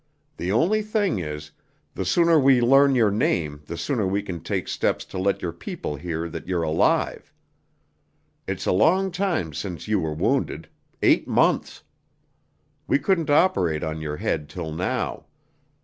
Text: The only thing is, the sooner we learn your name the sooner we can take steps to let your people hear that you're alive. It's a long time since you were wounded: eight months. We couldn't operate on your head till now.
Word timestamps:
The 0.37 0.51
only 0.51 0.81
thing 0.81 1.19
is, 1.19 1.51
the 1.93 2.05
sooner 2.05 2.39
we 2.39 2.59
learn 2.59 2.95
your 2.95 3.11
name 3.11 3.61
the 3.67 3.77
sooner 3.77 4.07
we 4.07 4.23
can 4.23 4.41
take 4.41 4.67
steps 4.67 5.05
to 5.05 5.19
let 5.19 5.43
your 5.43 5.51
people 5.51 5.95
hear 5.95 6.27
that 6.27 6.47
you're 6.47 6.63
alive. 6.63 7.31
It's 8.47 8.65
a 8.65 8.71
long 8.71 9.11
time 9.11 9.53
since 9.53 9.87
you 9.87 9.99
were 9.99 10.15
wounded: 10.15 10.67
eight 11.03 11.27
months. 11.27 11.83
We 12.87 12.97
couldn't 12.97 13.29
operate 13.29 13.83
on 13.83 14.01
your 14.01 14.17
head 14.17 14.49
till 14.49 14.71
now. 14.71 15.27